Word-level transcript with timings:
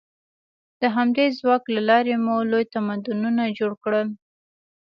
د 0.81 0.83
همدې 0.95 1.25
ځواک 1.39 1.63
له 1.75 1.81
لارې 1.89 2.15
مو 2.25 2.35
لوی 2.51 2.63
تمدنونه 2.73 3.43
جوړ 3.57 3.71
کړل. 3.83 4.07